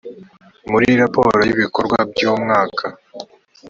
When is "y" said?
1.47-1.51